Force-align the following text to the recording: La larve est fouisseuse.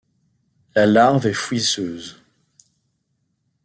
La 0.75 0.87
larve 0.87 1.27
est 1.27 1.33
fouisseuse. 1.33 2.19